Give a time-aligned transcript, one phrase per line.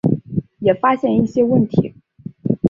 [0.57, 1.93] 也发现一些问题